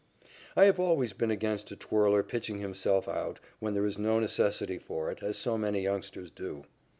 [0.55, 4.79] I have always been against a twirler pitching himself out, when there is no necessity
[4.79, 6.63] for it, as so many youngsters do.